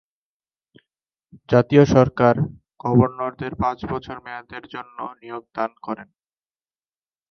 জাতীয় 1.49 1.83
সরকার 1.95 2.35
গভর্নরদের 2.83 3.53
পাঁচ 3.55 3.79
বছর 3.85 4.15
মেয়াদের 4.25 4.63
জন্য 4.73 4.97
নিয়োগ 5.21 5.43
দান 5.55 5.71
করে। 5.85 6.03